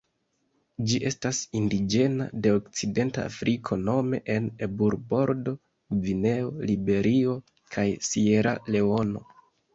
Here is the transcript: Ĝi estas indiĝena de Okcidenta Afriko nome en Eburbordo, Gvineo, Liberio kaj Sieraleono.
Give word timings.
Ĝi 0.91 0.99
estas 1.09 1.41
indiĝena 1.59 2.25
de 2.45 2.53
Okcidenta 2.59 3.25
Afriko 3.33 3.77
nome 3.91 4.21
en 4.37 4.49
Eburbordo, 4.69 5.55
Gvineo, 5.99 6.51
Liberio 6.73 7.39
kaj 7.77 7.87
Sieraleono. 8.11 9.25